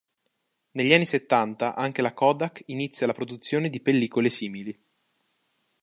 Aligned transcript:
Negli 0.71 0.93
anni 0.95 1.05
settanta 1.05 1.75
anche 1.75 2.01
la 2.01 2.11
Kodak 2.15 2.63
inizia 2.69 3.05
la 3.05 3.13
produzione 3.13 3.69
di 3.69 3.81
pellicole 3.83 4.31
simili. 4.31 4.83